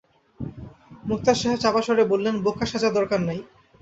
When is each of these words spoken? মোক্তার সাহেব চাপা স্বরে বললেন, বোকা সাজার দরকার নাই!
মোক্তার 1.03 1.37
সাহেব 1.39 1.57
চাপা 1.63 1.81
স্বরে 1.81 2.03
বললেন, 2.11 2.35
বোকা 2.45 2.65
সাজার 2.65 2.95
দরকার 2.97 3.19
নাই! 3.27 3.39